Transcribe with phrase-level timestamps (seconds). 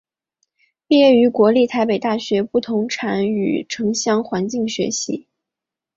[0.87, 5.27] 毕业于国立台北大学不动产与城乡环境学系。